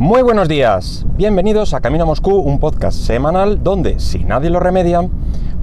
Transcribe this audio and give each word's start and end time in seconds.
Muy 0.00 0.22
buenos 0.22 0.48
días, 0.48 1.04
bienvenidos 1.18 1.74
a 1.74 1.82
Camino 1.82 2.04
a 2.04 2.06
Moscú, 2.06 2.36
un 2.36 2.58
podcast 2.58 2.96
semanal 2.96 3.62
donde, 3.62 4.00
si 4.00 4.24
nadie 4.24 4.48
lo 4.48 4.58
remedia, 4.58 5.06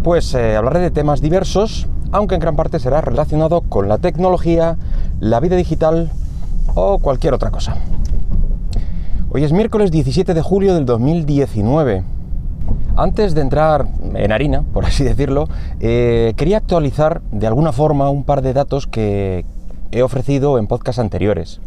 pues 0.04 0.32
eh, 0.36 0.56
hablaré 0.56 0.80
de 0.80 0.92
temas 0.92 1.22
diversos, 1.22 1.88
aunque 2.12 2.36
en 2.36 2.42
gran 2.42 2.56
parte 2.56 2.78
será 2.78 3.02
relacionado 3.02 3.62
con 3.62 3.90
la 3.90 3.98
tecnología, 3.98 4.78
la 5.20 5.40
vida 5.40 5.56
digital 5.56 6.12
o 6.76 7.00
cualquier 7.00 7.34
otra 7.34 7.50
cosa. 7.50 7.78
Hoy 9.32 9.44
es 9.44 9.54
miércoles 9.54 9.90
17 9.90 10.36
de 10.36 10.42
julio 10.44 10.76
del 10.76 10.86
2019. 10.86 12.04
Antes 12.96 13.34
de 13.34 13.42
entrar 13.42 13.88
en 14.14 14.32
harina, 14.32 14.62
por 14.72 14.86
así 14.86 15.04
decirlo, 15.04 15.48
eh, 15.80 16.34
quería 16.38 16.58
actualizar 16.58 17.24
de 17.32 17.48
alguna 17.48 17.72
forma 17.72 18.12
un 18.12 18.24
par 18.24 18.44
de 18.44 18.54
datos 18.54 18.86
que 18.86 19.46
he 19.92 20.04
ofrecido 20.04 20.60
en 20.60 20.68
podcasts 20.68 21.00
anteriores. 21.00 21.60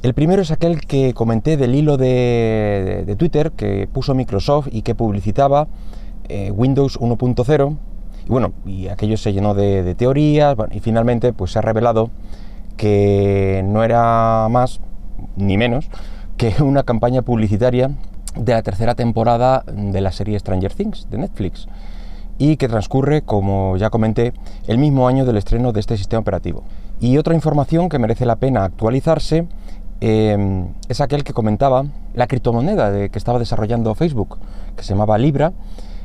El 0.00 0.14
primero 0.14 0.42
es 0.42 0.52
aquel 0.52 0.80
que 0.80 1.12
comenté 1.12 1.56
del 1.56 1.74
hilo 1.74 1.96
de, 1.96 3.16
Twitter 3.18 3.50
que 3.50 3.88
puso 3.92 4.14
Microsoft 4.14 4.68
y 4.70 4.82
que 4.82 4.94
publicitaba 4.94 5.66
eh, 6.28 6.52
Windows 6.52 7.00
1.0. 7.00 7.76
Y 8.24 8.28
bueno, 8.28 8.52
y 8.64 8.88
aquello 8.88 9.16
se 9.16 9.32
llenó 9.32 9.54
de, 9.54 9.94
teorías 9.96 10.56
y 10.70 10.78
finalmente 10.78 11.32
pues 11.32 11.50
se 11.50 11.58
ha 11.58 11.62
revelado 11.62 12.10
que 12.76 13.64
no 13.66 13.82
era 13.82 14.46
más 14.48 14.80
ni 15.36 15.56
menos 15.56 15.88
que 16.36 16.54
una 16.62 16.84
campaña 16.84 17.22
publicitaria 17.22 17.90
de 18.36 18.52
la 18.52 18.62
tercera 18.62 18.94
temporada 18.94 19.64
de 19.66 20.00
la 20.00 20.12
serie 20.12 20.38
Stranger 20.38 20.72
Things 20.74 21.08
de 21.10 21.18
Netflix 21.18 21.66
y 22.38 22.56
que 22.56 22.68
transcurre, 22.68 23.22
como 23.22 23.76
ya 23.76 23.90
comenté, 23.90 24.32
el 24.68 24.78
mismo 24.78 25.08
año 25.08 25.24
del 25.24 25.38
estreno 25.38 25.72
de 25.72 25.80
este 25.80 25.96
sistema 25.96 26.20
operativo. 26.20 26.62
Y 27.00 27.18
otra 27.18 27.34
información 27.34 27.88
que 27.88 27.98
merece 27.98 28.26
la 28.26 28.36
pena 28.36 28.64
actualizarse 28.64 29.48
Em, 30.00 30.68
es 30.88 31.00
aquel 31.00 31.24
que 31.24 31.32
comentaba 31.32 31.84
la 32.14 32.28
criptomoneda 32.28 32.90
de, 32.90 33.10
que 33.10 33.18
estaba 33.18 33.38
desarrollando 33.38 33.94
Facebook, 33.94 34.38
que 34.76 34.82
se 34.82 34.90
llamaba 34.94 35.18
Libra. 35.18 35.52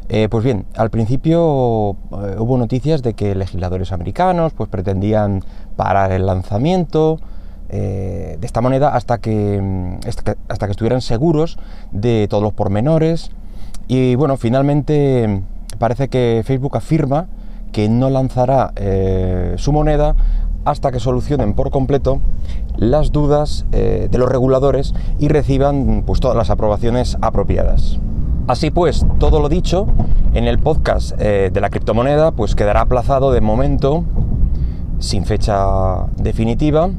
Eh, 0.09 0.27
pues 0.29 0.43
bien, 0.43 0.65
al 0.75 0.89
principio 0.89 1.91
eh, 2.11 2.35
hubo 2.37 2.57
noticias 2.57 3.01
de 3.03 3.13
que 3.13 3.35
legisladores 3.35 3.91
americanos 3.91 4.53
pues, 4.53 4.69
pretendían 4.69 5.43
parar 5.75 6.11
el 6.11 6.25
lanzamiento 6.25 7.19
eh, 7.69 8.37
de 8.39 8.45
esta 8.45 8.61
moneda 8.61 8.89
hasta 8.95 9.19
que, 9.19 9.97
hasta 10.49 10.65
que 10.65 10.71
estuvieran 10.71 11.01
seguros 11.01 11.57
de 11.91 12.27
todos 12.29 12.43
los 12.43 12.53
pormenores. 12.53 13.31
Y 13.87 14.15
bueno, 14.15 14.37
finalmente 14.37 15.41
parece 15.77 16.09
que 16.09 16.41
Facebook 16.45 16.75
afirma 16.77 17.27
que 17.71 17.89
no 17.89 18.09
lanzará 18.09 18.71
su 19.57 19.73
moneda 19.73 20.15
hasta 20.65 20.91
que 20.91 20.99
solucionen 20.99 21.53
por 21.53 21.71
completo 21.71 22.19
las 22.77 23.11
dudas 23.11 23.65
eh, 23.71 24.07
de 24.09 24.17
los 24.17 24.29
reguladores 24.29 24.93
y 25.19 25.27
reciban 25.27 26.03
pues, 26.05 26.19
todas 26.19 26.37
las 26.37 26.49
aprobaciones 26.49 27.17
apropiadas. 27.21 27.99
Así 28.47 28.71
pues, 28.71 29.05
todo 29.19 29.39
lo 29.39 29.49
dicho 29.49 29.87
en 30.33 30.45
el 30.45 30.59
podcast 30.59 31.13
eh, 31.19 31.49
de 31.53 31.61
la 31.61 31.69
criptomoneda 31.69 32.31
pues 32.31 32.55
quedará 32.55 32.81
aplazado 32.81 33.31
de 33.31 33.39
momento 33.39 34.03
sin 34.99 35.25
fecha 35.25 36.07
definitiva 36.17 36.89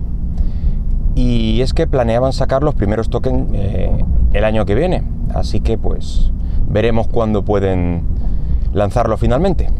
y 1.14 1.60
es 1.60 1.74
que 1.74 1.86
planeaban 1.86 2.32
sacar 2.32 2.62
los 2.62 2.74
primeros 2.74 3.08
tokens 3.08 3.48
eh, 3.52 3.90
el 4.32 4.44
año 4.44 4.64
que 4.66 4.74
viene, 4.74 5.04
así 5.34 5.60
que 5.60 5.78
pues 5.78 6.32
veremos 6.68 7.06
cuándo 7.08 7.44
pueden 7.44 8.02
lanzarlo 8.72 9.16
finalmente. 9.16 9.70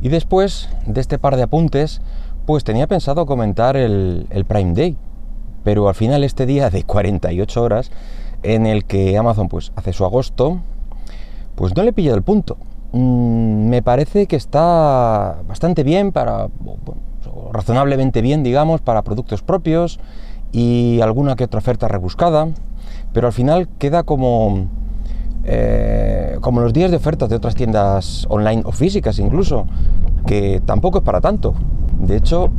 Y 0.00 0.08
después 0.08 0.68
de 0.86 1.00
este 1.00 1.18
par 1.18 1.36
de 1.36 1.42
apuntes, 1.42 2.00
pues 2.46 2.64
tenía 2.64 2.86
pensado 2.86 3.26
comentar 3.26 3.76
el, 3.76 4.44
Prime 4.46 4.74
Day, 4.74 4.96
pero 5.62 5.88
al 5.88 5.94
final 5.94 6.24
este 6.24 6.46
día 6.46 6.70
de 6.70 6.82
48 6.82 7.62
horas 7.62 7.90
en 8.42 8.66
el 8.66 8.84
que 8.84 9.16
Amazon 9.16 9.48
pues 9.48 9.72
hace 9.76 9.92
su 9.92 10.04
agosto, 10.04 10.60
pues 11.54 11.74
no 11.74 11.82
le 11.82 11.92
pillo 11.92 12.14
el 12.14 12.22
punto. 12.22 12.56
Mm, 12.92 13.68
me 13.68 13.82
parece 13.82 14.26
que 14.26 14.36
está 14.36 15.38
bastante 15.48 15.82
bien 15.82 16.12
para, 16.12 16.48
razonablemente 17.52 18.20
bien, 18.20 18.42
digamos, 18.42 18.80
para 18.80 19.02
productos 19.02 19.42
propios 19.42 19.98
y 20.52 21.00
alguna 21.00 21.36
que 21.36 21.44
otra 21.44 21.58
oferta 21.58 21.88
rebuscada, 21.88 22.48
pero 23.12 23.26
al 23.26 23.32
final 23.32 23.68
queda 23.78 24.02
como, 24.02 24.68
eh, 25.44 26.36
como 26.40 26.60
los 26.60 26.72
días 26.72 26.90
de 26.90 26.98
ofertas 26.98 27.28
de 27.30 27.36
otras 27.36 27.54
tiendas 27.54 28.26
online 28.28 28.62
o 28.66 28.72
físicas 28.72 29.18
incluso, 29.18 29.66
que 30.26 30.60
tampoco 30.64 30.98
es 30.98 31.04
para 31.04 31.20
tanto. 31.20 31.54
De 32.06 32.16
hecho, 32.16 32.50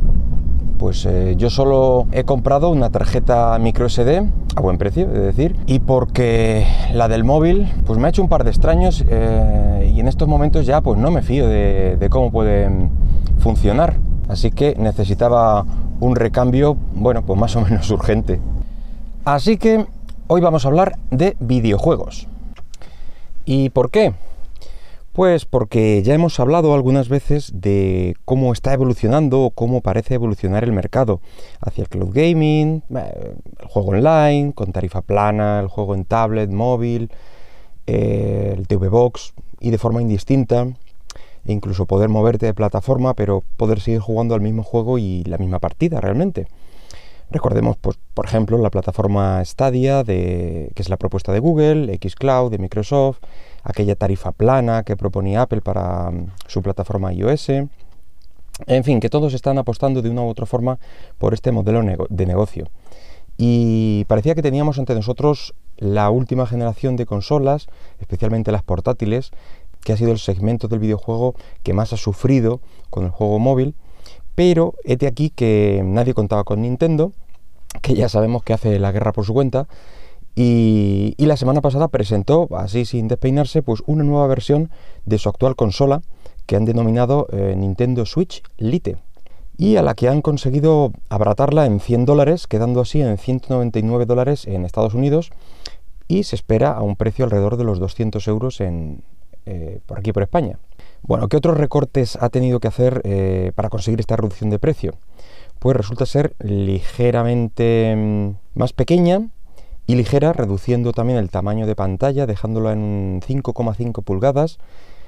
pues 0.78 1.06
eh, 1.06 1.34
yo 1.36 1.50
solo 1.50 2.06
he 2.12 2.24
comprado 2.24 2.70
una 2.70 2.90
tarjeta 2.90 3.58
micro 3.58 3.88
SD 3.88 4.26
a 4.56 4.60
buen 4.60 4.78
precio, 4.78 5.06
es 5.12 5.22
decir, 5.22 5.56
y 5.66 5.78
porque 5.78 6.66
la 6.92 7.08
del 7.08 7.24
móvil 7.24 7.70
pues 7.84 7.98
me 7.98 8.06
ha 8.06 8.10
hecho 8.10 8.22
un 8.22 8.28
par 8.28 8.42
de 8.44 8.50
extraños 8.50 9.04
eh, 9.08 9.92
y 9.94 10.00
en 10.00 10.08
estos 10.08 10.26
momentos 10.28 10.66
ya 10.66 10.80
pues 10.80 10.98
no 10.98 11.10
me 11.10 11.22
fío 11.22 11.46
de, 11.46 11.96
de 11.96 12.10
cómo 12.10 12.30
pueden 12.30 12.90
funcionar. 13.38 13.96
Así 14.28 14.50
que 14.50 14.74
necesitaba 14.76 15.64
un 16.00 16.16
recambio, 16.16 16.76
bueno, 16.94 17.22
pues 17.24 17.38
más 17.38 17.54
o 17.54 17.60
menos 17.60 17.90
urgente. 17.92 18.40
Así 19.24 19.56
que 19.58 19.86
hoy 20.26 20.40
vamos 20.40 20.64
a 20.64 20.68
hablar 20.68 20.98
de 21.10 21.36
videojuegos. 21.38 22.26
¿Y 23.44 23.70
por 23.70 23.90
qué? 23.90 24.14
Pues 25.16 25.46
porque 25.46 26.02
ya 26.02 26.12
hemos 26.12 26.38
hablado 26.40 26.74
algunas 26.74 27.08
veces 27.08 27.50
de 27.54 28.16
cómo 28.26 28.52
está 28.52 28.74
evolucionando 28.74 29.44
o 29.44 29.50
cómo 29.50 29.80
parece 29.80 30.12
evolucionar 30.12 30.62
el 30.62 30.72
mercado 30.72 31.22
hacia 31.62 31.84
el 31.84 31.88
cloud 31.88 32.10
gaming, 32.12 32.82
eh, 32.94 33.34
el 33.58 33.66
juego 33.66 33.92
online, 33.92 34.52
con 34.52 34.72
tarifa 34.72 35.00
plana, 35.00 35.60
el 35.60 35.68
juego 35.68 35.94
en 35.94 36.04
tablet, 36.04 36.50
móvil, 36.50 37.10
eh, 37.86 38.56
el 38.58 38.68
TV 38.68 38.90
Box 38.90 39.32
y 39.58 39.70
de 39.70 39.78
forma 39.78 40.02
indistinta, 40.02 40.66
e 41.46 41.52
incluso 41.54 41.86
poder 41.86 42.10
moverte 42.10 42.44
de 42.44 42.52
plataforma, 42.52 43.14
pero 43.14 43.42
poder 43.56 43.80
seguir 43.80 44.00
jugando 44.00 44.34
al 44.34 44.42
mismo 44.42 44.64
juego 44.64 44.98
y 44.98 45.24
la 45.24 45.38
misma 45.38 45.60
partida 45.60 45.98
realmente. 45.98 46.46
Recordemos, 47.30 47.76
pues, 47.76 47.98
por 48.14 48.26
ejemplo, 48.26 48.56
la 48.58 48.70
plataforma 48.70 49.44
Stadia, 49.44 50.04
de, 50.04 50.70
que 50.74 50.82
es 50.82 50.88
la 50.88 50.96
propuesta 50.96 51.32
de 51.32 51.40
Google, 51.40 51.98
Xcloud 51.98 52.50
de 52.50 52.58
Microsoft, 52.58 53.18
aquella 53.64 53.96
tarifa 53.96 54.30
plana 54.32 54.84
que 54.84 54.96
proponía 54.96 55.42
Apple 55.42 55.60
para 55.60 56.10
mm, 56.10 56.30
su 56.46 56.62
plataforma 56.62 57.12
iOS. 57.12 57.48
En 58.66 58.84
fin, 58.84 59.00
que 59.00 59.10
todos 59.10 59.34
están 59.34 59.58
apostando 59.58 60.02
de 60.02 60.08
una 60.08 60.22
u 60.22 60.28
otra 60.28 60.46
forma 60.46 60.78
por 61.18 61.34
este 61.34 61.52
modelo 61.52 61.82
de 62.08 62.26
negocio. 62.26 62.68
Y 63.36 64.04
parecía 64.06 64.34
que 64.34 64.40
teníamos 64.40 64.78
ante 64.78 64.94
nosotros 64.94 65.54
la 65.76 66.08
última 66.08 66.46
generación 66.46 66.96
de 66.96 67.04
consolas, 67.04 67.66
especialmente 68.00 68.52
las 68.52 68.62
portátiles, 68.62 69.30
que 69.84 69.92
ha 69.92 69.96
sido 69.96 70.12
el 70.12 70.18
segmento 70.18 70.68
del 70.68 70.78
videojuego 70.78 71.34
que 71.62 71.74
más 71.74 71.92
ha 71.92 71.96
sufrido 71.96 72.60
con 72.88 73.04
el 73.04 73.10
juego 73.10 73.38
móvil. 73.38 73.74
Pero 74.36 74.74
de 74.84 75.06
aquí 75.08 75.30
que 75.30 75.82
nadie 75.84 76.14
contaba 76.14 76.44
con 76.44 76.62
Nintendo, 76.62 77.12
que 77.82 77.94
ya 77.94 78.08
sabemos 78.08 78.44
que 78.44 78.52
hace 78.52 78.78
la 78.78 78.92
guerra 78.92 79.12
por 79.12 79.24
su 79.24 79.34
cuenta, 79.34 79.66
y, 80.38 81.14
la 81.18 81.38
semana 81.38 81.62
pasada 81.62 81.88
presentó, 81.88 82.46
así 82.54 82.84
sin 82.84 83.08
despeinarse, 83.08 83.62
pues 83.62 83.82
una 83.86 84.04
nueva 84.04 84.26
versión 84.26 84.70
de 85.06 85.16
su 85.16 85.30
actual 85.30 85.56
consola 85.56 86.02
que 86.44 86.56
han 86.56 86.66
denominado 86.66 87.26
eh, 87.32 87.54
Nintendo 87.56 88.04
Switch 88.04 88.42
Lite 88.58 88.98
y 89.56 89.76
a 89.76 89.82
la 89.82 89.94
que 89.94 90.08
han 90.08 90.20
conseguido 90.20 90.92
abratarla 91.08 91.64
en 91.64 91.80
100 91.80 92.04
dólares, 92.04 92.46
quedando 92.46 92.82
así 92.82 93.00
en 93.00 93.16
199 93.16 94.04
dólares 94.04 94.46
en 94.46 94.66
Estados 94.66 94.92
Unidos 94.92 95.30
y 96.06 96.24
se 96.24 96.36
espera 96.36 96.72
a 96.72 96.82
un 96.82 96.96
precio 96.96 97.24
alrededor 97.24 97.56
de 97.56 97.64
los 97.64 97.78
200 97.78 98.28
euros 98.28 98.60
en, 98.60 99.02
eh, 99.46 99.80
por 99.86 99.98
aquí 99.98 100.12
por 100.12 100.22
España. 100.22 100.58
Bueno, 101.06 101.28
¿qué 101.28 101.36
otros 101.36 101.56
recortes 101.56 102.16
ha 102.20 102.28
tenido 102.30 102.58
que 102.60 102.68
hacer 102.68 103.00
eh, 103.04 103.52
para 103.54 103.68
conseguir 103.68 104.00
esta 104.00 104.16
reducción 104.16 104.50
de 104.50 104.58
precio? 104.58 104.94
Pues 105.58 105.76
resulta 105.76 106.04
ser 106.04 106.34
ligeramente 106.40 107.94
mm, 107.96 108.58
más 108.58 108.72
pequeña, 108.72 109.28
y 109.86 109.94
ligera, 109.94 110.32
reduciendo 110.32 110.92
también 110.92 111.18
el 111.18 111.30
tamaño 111.30 111.66
de 111.66 111.76
pantalla, 111.76 112.26
dejándola 112.26 112.72
en 112.72 113.20
5,5 113.20 114.02
pulgadas. 114.02 114.58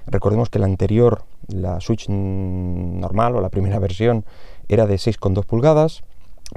Recordemos 0.07 0.51
que 0.51 0.61
la 0.61 0.67
anterior, 0.67 1.23
la 1.49 1.81
Switch 1.81 2.09
normal 2.09 3.35
o 3.35 3.41
la 3.41 3.49
primera 3.49 3.81
versión, 3.81 4.25
era 4.69 4.87
de 4.87 4.95
6,2 4.95 5.45
pulgadas, 5.45 6.05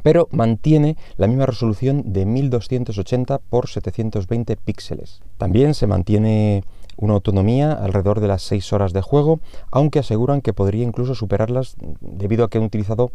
pero 0.03 0.27
mantiene 0.31 0.97
la 1.17 1.27
misma 1.27 1.47
resolución 1.47 2.13
de 2.13 2.25
1280 2.25 3.41
x 3.51 3.71
720 3.73 4.55
píxeles. 4.55 5.21
También 5.37 5.73
se 5.73 5.87
mantiene 5.87 6.63
una 6.97 7.13
autonomía 7.13 7.71
alrededor 7.71 8.19
de 8.19 8.27
las 8.27 8.41
6 8.43 8.73
horas 8.73 8.93
de 8.93 9.01
juego, 9.01 9.39
aunque 9.71 9.99
aseguran 9.99 10.41
que 10.41 10.53
podría 10.53 10.83
incluso 10.83 11.15
superarlas 11.15 11.75
debido 11.99 12.43
a 12.43 12.49
que 12.49 12.57
han 12.57 12.63
utilizado 12.63 13.11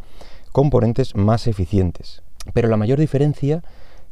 componentes 0.52 1.14
más 1.14 1.46
eficientes. 1.46 2.22
Pero 2.52 2.68
la 2.68 2.76
mayor 2.76 2.98
diferencia 2.98 3.62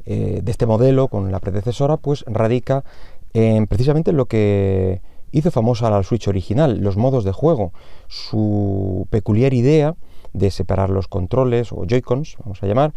eh, 0.07 0.41
de 0.43 0.51
este 0.51 0.67
modelo 0.67 1.09
con 1.09 1.33
la 1.33 1.41
predecesora, 1.41 1.97
pues 1.97 2.25
radica 2.27 2.85
en 3.33 3.67
precisamente 3.67 4.13
lo 4.13 4.27
que 4.27 5.01
hizo 5.33 5.51
famosa 5.51 5.91
la 5.91 6.03
Switch 6.03 6.29
original, 6.29 6.79
los 6.81 6.97
modos 6.97 7.25
de 7.25 7.33
juego, 7.33 7.73
su 8.07 9.07
peculiar 9.11 9.55
idea 9.55 9.97
de 10.33 10.51
separar 10.51 10.91
los 10.91 11.09
controles 11.09 11.73
o 11.73 11.85
Joy-Cons, 11.87 12.37
vamos 12.45 12.63
a 12.63 12.67
llamar, 12.67 12.93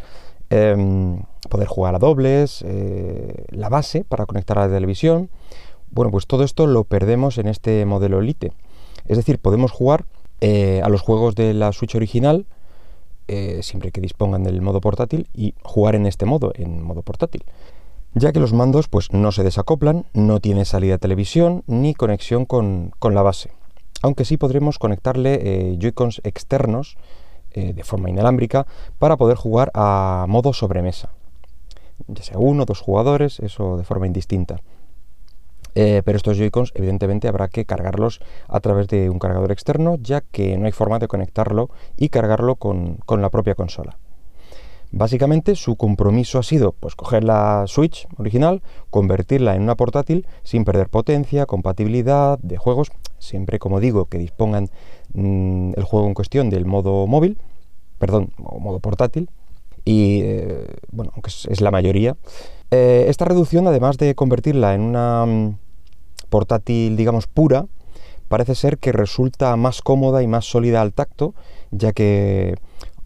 em, 0.49 1.21
poder 1.49 1.67
jugar 1.67 1.95
a 1.95 1.99
dobles, 1.99 2.63
eh, 2.65 3.45
la 3.49 3.69
base 3.69 4.03
para 4.03 4.25
conectar 4.25 4.59
a 4.59 4.67
la 4.67 4.73
televisión. 4.73 5.29
Bueno, 5.97 6.11
pues 6.11 6.27
todo 6.27 6.43
esto 6.43 6.67
lo 6.67 6.83
perdemos 6.83 7.39
en 7.39 7.47
este 7.47 7.83
modelo 7.87 8.19
Elite. 8.19 8.51
Es 9.07 9.17
decir, 9.17 9.39
podemos 9.39 9.71
jugar 9.71 10.05
eh, 10.41 10.79
a 10.83 10.89
los 10.89 11.01
juegos 11.01 11.33
de 11.33 11.55
la 11.55 11.71
Switch 11.71 11.95
original 11.95 12.45
eh, 13.27 13.61
siempre 13.63 13.91
que 13.91 13.99
dispongan 13.99 14.43
del 14.43 14.61
modo 14.61 14.79
portátil 14.79 15.27
y 15.33 15.55
jugar 15.63 15.95
en 15.95 16.05
este 16.05 16.27
modo, 16.27 16.51
en 16.53 16.83
modo 16.83 17.01
portátil. 17.01 17.45
Ya 18.13 18.31
que 18.31 18.39
los 18.39 18.53
mandos 18.53 18.87
pues, 18.87 19.11
no 19.11 19.31
se 19.31 19.43
desacoplan, 19.43 20.05
no 20.13 20.39
tiene 20.39 20.65
salida 20.65 20.99
televisión 20.99 21.63
ni 21.65 21.95
conexión 21.95 22.45
con, 22.45 22.91
la 23.01 23.23
base. 23.23 23.49
Aunque 24.03 24.23
sí 24.23 24.37
podremos 24.37 24.77
conectarle 24.77 25.39
eh, 25.41 25.77
Joy-Cons 25.79 26.21
externos 26.23 26.95
de 27.55 27.83
forma 27.83 28.11
inalámbrica 28.11 28.67
para 28.99 29.17
poder 29.17 29.35
jugar 29.35 29.71
a 29.73 30.27
modo 30.29 30.53
sobremesa. 30.53 31.09
Ya 32.07 32.21
sea 32.21 32.37
uno 32.37 32.61
o 32.61 32.65
dos 32.67 32.81
jugadores, 32.81 33.39
eso 33.39 33.77
de 33.77 33.83
forma 33.83 34.05
indistinta. 34.05 34.61
Eh, 35.79 36.01
pero 36.03 36.15
estos 36.15 36.37
Joy-Cons 36.37 36.71
evidentemente 36.73 37.27
habrá 37.27 37.49
que 37.49 37.65
cargarlos 37.65 38.19
a 38.47 38.59
través 38.61 38.87
de 38.87 39.11
un 39.11 39.19
cargador 39.19 39.51
externo 39.51 39.97
ya 40.01 40.21
que 40.21 40.57
no 40.57 40.65
hay 40.65 40.71
forma 40.71 40.97
de 40.97 41.07
conectarlo 41.07 41.69
y 41.95 42.09
cargarlo 42.09 42.55
con, 42.55 42.97
la 43.07 43.29
propia 43.29 43.53
consola. 43.53 43.95
Básicamente 44.89 45.53
su 45.53 45.75
compromiso 45.75 46.39
ha 46.39 46.43
sido 46.43 46.71
pues, 46.71 46.95
coger 46.95 47.23
la 47.23 47.65
Switch 47.67 48.07
original, 48.17 48.63
convertirla 48.89 49.53
en 49.53 49.61
una 49.61 49.75
portátil 49.75 50.25
sin 50.41 50.65
perder 50.65 50.89
potencia, 50.89 51.45
compatibilidad 51.45 52.39
de 52.39 52.57
juegos, 52.57 52.91
siempre 53.19 53.59
como 53.59 53.79
digo 53.79 54.05
que 54.05 54.17
dispongan 54.17 54.71
mm, 55.13 55.73
el 55.77 55.83
juego 55.83 56.07
en 56.07 56.15
cuestión 56.15 56.49
del 56.49 56.65
modo 56.65 57.05
móvil, 57.05 57.37
perdón, 57.99 58.31
modo 58.39 58.79
portátil, 58.79 59.29
y 59.85 60.21
eh, 60.23 60.65
bueno, 60.91 61.11
aunque 61.13 61.29
es, 61.29 61.61
la 61.61 61.69
mayoría. 61.69 62.17
Eh, 62.71 63.05
esta 63.09 63.25
reducción, 63.25 63.67
además 63.67 63.99
de 63.99 64.15
convertirla 64.15 64.73
en 64.73 64.81
una 64.81 65.25
mm, 65.25 65.66
portátil, 66.29 66.97
digamos, 66.97 67.27
pura, 67.27 67.65
parece 68.27 68.55
ser 68.55 68.77
que 68.77 68.91
resulta 68.91 69.55
más 69.55 69.81
cómoda 69.81 70.23
y 70.23 70.27
más 70.27 70.45
sólida 70.45 70.81
al 70.81 70.93
tacto, 70.93 71.33
ya 71.71 71.93
que 71.93 72.55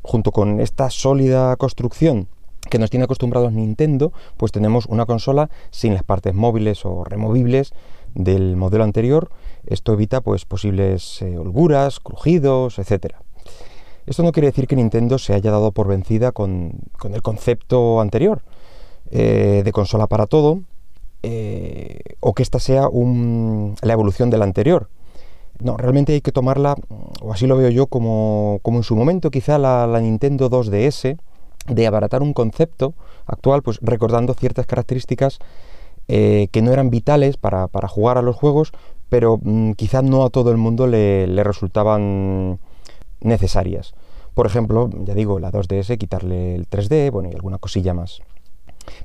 junto 0.01 0.31
con 0.31 0.59
esta 0.59 0.89
sólida 0.89 1.55
construcción 1.55 2.27
que 2.69 2.79
nos 2.79 2.89
tiene 2.89 3.05
acostumbrados 3.05 3.51
Nintendo, 3.53 4.13
pues 4.37 4.51
tenemos 4.51 4.85
una 4.85 5.05
consola 5.05 5.49
sin 5.71 5.93
las 5.93 6.03
partes 6.03 6.33
móviles 6.33 6.85
o 6.85 7.03
removibles 7.03 7.73
del 8.13 8.55
modelo 8.55 8.83
anterior. 8.83 9.29
Esto 9.65 9.93
evita 9.93 10.21
pues 10.21 10.45
posibles 10.45 11.21
eh, 11.21 11.37
holguras, 11.37 11.99
crujidos, 11.99 12.79
etc. 12.79 13.15
Esto 14.05 14.23
no 14.23 14.31
quiere 14.31 14.47
decir 14.47 14.67
que 14.67 14.75
Nintendo 14.75 15.17
se 15.17 15.33
haya 15.33 15.51
dado 15.51 15.71
por 15.71 15.87
vencida 15.87 16.31
con, 16.31 16.73
el 17.03 17.21
concepto 17.21 18.01
anterior 18.01 18.41
eh, 19.11 19.61
de 19.63 19.71
consola 19.71 20.07
para 20.07 20.25
todo, 20.25 20.61
eh, 21.23 21.99
o 22.19 22.33
que 22.33 22.43
esta 22.43 22.59
sea 22.59 22.87
la 23.81 23.93
evolución 23.93 24.29
de 24.29 24.37
la 24.37 24.45
anterior. 24.45 24.89
No, 25.59 25.77
realmente 25.77 26.13
hay 26.13 26.21
que 26.21 26.31
tomarla, 26.31 26.75
o 27.21 27.31
así 27.31 27.45
lo 27.45 27.55
veo 27.55 27.69
yo, 27.69 27.85
como, 27.85 28.59
en 28.65 28.83
su 28.83 28.95
momento 28.95 29.29
quizá 29.29 29.59
la, 29.59 29.99
Nintendo 30.01 30.49
2DS, 30.49 31.17
de 31.67 31.87
abaratar 31.87 32.23
un 32.23 32.33
concepto 32.33 32.95
actual, 33.27 33.61
pues 33.61 33.77
recordando 33.81 34.33
ciertas 34.33 34.65
características 34.65 35.37
eh, 36.07 36.47
que 36.51 36.63
no 36.63 36.71
eran 36.71 36.89
vitales 36.89 37.37
para, 37.37 37.67
jugar 37.87 38.17
a 38.17 38.23
los 38.23 38.35
juegos, 38.35 38.71
pero 39.09 39.39
mm, 39.41 39.73
quizá 39.73 40.01
no 40.01 40.23
a 40.25 40.31
todo 40.31 40.49
el 40.49 40.57
mundo 40.57 40.87
le, 40.87 41.27
le 41.27 41.43
resultaban 41.43 42.59
necesarias. 43.19 43.93
Por 44.33 44.47
ejemplo, 44.47 44.89
ya 45.03 45.13
digo, 45.13 45.39
la 45.39 45.51
2DS, 45.51 45.97
quitarle 45.99 46.55
el 46.55 46.67
3D, 46.67 47.11
bueno, 47.11 47.29
y 47.29 47.35
alguna 47.35 47.59
cosilla 47.59 47.93
más. 47.93 48.21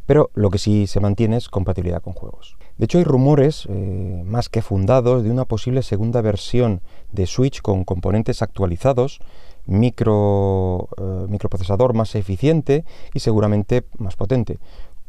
Pero 0.06 0.30
lo 0.34 0.50
que 0.50 0.58
sí 0.58 0.86
se 0.86 1.00
mantiene 1.00 1.36
es 1.36 1.48
compatibilidad 1.48 2.02
con 2.02 2.12
juegos. 2.12 2.56
De 2.78 2.84
hecho, 2.84 2.98
hay 2.98 3.04
rumores 3.04 3.66
eh, 3.70 4.22
más 4.26 4.48
que 4.48 4.62
fundados 4.62 5.22
de 5.22 5.30
una 5.30 5.44
posible 5.44 5.82
segunda 5.82 6.20
versión 6.20 6.80
de 7.12 7.26
Switch 7.26 7.62
con 7.62 7.84
componentes 7.84 8.42
actualizados, 8.42 9.20
micro, 9.66 10.88
eh, 10.98 11.26
microprocesador 11.28 11.94
más 11.94 12.14
eficiente 12.14 12.84
y 13.14 13.20
seguramente 13.20 13.84
más 13.98 14.16
potente, 14.16 14.58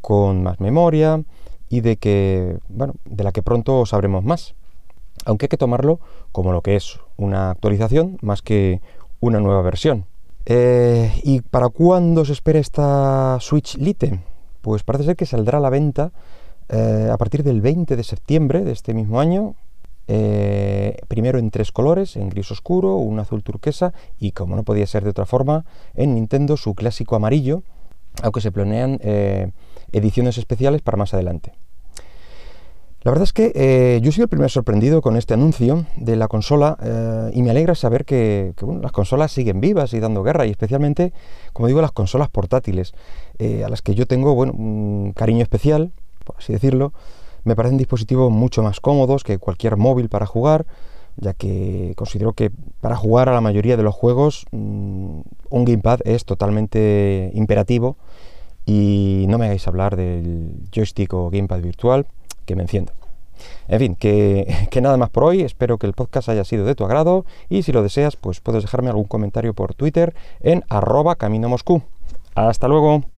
con 0.00 0.42
más 0.42 0.60
memoria 0.60 1.22
y 1.68 1.80
de 1.82 1.96
que, 1.96 2.58
bueno, 2.68 2.94
de 3.04 3.24
la 3.24 3.32
que 3.32 3.42
pronto 3.42 3.84
sabremos 3.86 4.24
más. 4.24 4.54
Aunque 5.24 5.44
hay 5.44 5.48
que 5.48 5.56
tomarlo 5.56 6.00
como 6.32 6.52
lo 6.52 6.62
que 6.62 6.76
es, 6.76 7.00
una 7.16 7.50
actualización 7.50 8.18
más 8.22 8.40
que 8.40 8.80
una 9.20 9.40
nueva 9.40 9.62
versión. 9.62 10.06
Eh, 10.46 11.12
¿Y 11.24 11.42
para 11.42 11.68
cuándo 11.68 12.24
se 12.24 12.32
espera 12.32 12.58
esta 12.58 13.38
Switch 13.40 13.76
Lite? 13.76 14.20
Pues 14.60 14.82
parece 14.82 15.04
ser 15.04 15.16
que 15.16 15.26
saldrá 15.26 15.58
a 15.58 15.60
la 15.60 15.70
venta 15.70 16.12
eh, 16.68 17.08
a 17.10 17.16
partir 17.16 17.42
del 17.42 17.60
20 17.60 17.96
de 17.96 18.04
septiembre 18.04 18.62
de 18.62 18.72
este 18.72 18.92
mismo 18.92 19.20
año, 19.20 19.54
eh, 20.06 20.96
primero 21.08 21.38
en 21.38 21.50
tres 21.50 21.72
colores, 21.72 22.16
en 22.16 22.28
gris 22.28 22.50
oscuro, 22.50 22.96
un 22.96 23.18
azul 23.18 23.42
turquesa 23.42 23.92
y, 24.18 24.32
como 24.32 24.56
no 24.56 24.64
podía 24.64 24.86
ser 24.86 25.04
de 25.04 25.10
otra 25.10 25.26
forma, 25.26 25.64
en 25.94 26.14
Nintendo 26.14 26.56
su 26.56 26.74
clásico 26.74 27.16
amarillo, 27.16 27.62
aunque 28.22 28.40
se 28.40 28.52
planean 28.52 28.98
eh, 29.02 29.52
ediciones 29.92 30.38
especiales 30.38 30.82
para 30.82 30.96
más 30.96 31.14
adelante. 31.14 31.52
La 33.08 33.12
verdad 33.12 33.24
es 33.24 33.32
que 33.32 33.52
eh, 33.54 34.00
yo 34.02 34.12
soy 34.12 34.24
el 34.24 34.28
primer 34.28 34.50
sorprendido 34.50 35.00
con 35.00 35.16
este 35.16 35.32
anuncio 35.32 35.86
de 35.96 36.14
la 36.14 36.28
consola 36.28 36.76
eh, 36.82 37.30
y 37.32 37.40
me 37.40 37.48
alegra 37.48 37.74
saber 37.74 38.04
que, 38.04 38.52
las 38.82 38.92
consolas 38.92 39.32
siguen 39.32 39.62
vivas 39.62 39.94
y 39.94 39.98
dando 39.98 40.22
guerra 40.22 40.44
y 40.44 40.50
especialmente, 40.50 41.14
como 41.54 41.68
digo, 41.68 41.80
las 41.80 41.92
consolas 41.92 42.28
portátiles, 42.28 42.92
eh, 43.38 43.64
a 43.64 43.70
las 43.70 43.80
que 43.80 43.94
yo 43.94 44.04
tengo 44.04 44.34
bueno, 44.34 44.52
un 44.52 45.14
cariño 45.16 45.42
especial, 45.42 45.90
por 46.22 46.36
así 46.36 46.52
decirlo. 46.52 46.92
Me 47.44 47.56
parecen 47.56 47.78
dispositivos 47.78 48.30
mucho 48.30 48.62
más 48.62 48.78
cómodos 48.78 49.24
que 49.24 49.38
cualquier 49.38 49.78
móvil 49.78 50.10
para 50.10 50.26
jugar, 50.26 50.66
ya 51.16 51.32
que 51.32 51.94
considero 51.96 52.34
que 52.34 52.50
para 52.82 52.96
jugar 52.96 53.30
a 53.30 53.32
la 53.32 53.40
mayoría 53.40 53.78
de 53.78 53.84
los 53.84 53.94
juegos 53.94 54.44
mm, 54.50 55.20
un 55.48 55.64
gamepad 55.64 56.00
es 56.04 56.26
totalmente 56.26 57.30
imperativo 57.32 57.96
y 58.66 59.24
no 59.30 59.38
me 59.38 59.46
hagáis 59.46 59.66
hablar 59.66 59.96
del 59.96 60.52
joystick 60.70 61.14
o 61.14 61.30
gamepad 61.30 61.62
virtual 61.62 62.06
que 62.48 62.56
me 62.56 62.62
encienda. 62.62 62.92
En 63.68 63.78
fin, 63.78 63.94
que, 63.94 64.66
que, 64.70 64.80
nada 64.80 64.96
más 64.96 65.10
por 65.10 65.24
hoy, 65.24 65.42
espero 65.42 65.78
que 65.78 65.86
el 65.86 65.92
podcast 65.92 66.28
haya 66.30 66.44
sido 66.44 66.64
de 66.64 66.74
tu 66.74 66.84
agrado 66.84 67.24
y 67.48 67.62
si 67.62 67.70
lo 67.70 67.82
deseas, 67.82 68.16
pues 68.16 68.40
puedes 68.40 68.64
dejarme 68.64 68.88
algún 68.88 69.04
comentario 69.04 69.54
por 69.54 69.74
Twitter 69.74 70.14
en 70.40 70.64
arroba 70.68 71.14
camino 71.14 71.48
Moscú. 71.48 71.82
Hasta 72.34 72.66
luego. 72.66 73.04